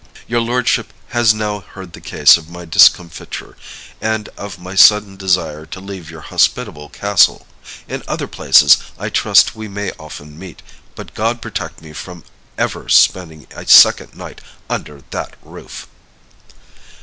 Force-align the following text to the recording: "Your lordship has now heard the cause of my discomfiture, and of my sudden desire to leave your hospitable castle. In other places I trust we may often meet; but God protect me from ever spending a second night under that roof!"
"Your 0.25 0.41
lordship 0.41 0.93
has 1.09 1.31
now 1.31 1.59
heard 1.59 1.93
the 1.93 2.01
cause 2.01 2.35
of 2.35 2.49
my 2.49 2.65
discomfiture, 2.65 3.55
and 4.01 4.29
of 4.29 4.57
my 4.57 4.73
sudden 4.73 5.15
desire 5.15 5.63
to 5.67 5.79
leave 5.79 6.09
your 6.09 6.21
hospitable 6.21 6.89
castle. 6.89 7.45
In 7.87 8.01
other 8.07 8.25
places 8.27 8.77
I 8.97 9.09
trust 9.09 9.53
we 9.55 9.67
may 9.67 9.91
often 9.99 10.39
meet; 10.39 10.63
but 10.95 11.13
God 11.13 11.39
protect 11.39 11.83
me 11.83 11.93
from 11.93 12.23
ever 12.57 12.89
spending 12.89 13.45
a 13.51 13.67
second 13.67 14.15
night 14.15 14.41
under 14.67 15.03
that 15.11 15.35
roof!" 15.43 15.87